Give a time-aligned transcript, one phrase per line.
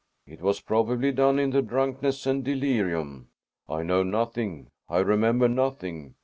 [0.25, 3.27] "It was probably done in the drunkenness and delirium."
[3.69, 6.15] "I know nothing; I remember nothing.